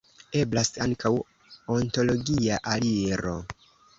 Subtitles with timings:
[0.39, 1.09] Eblas ankaŭ
[1.77, 3.37] ontologia aliro.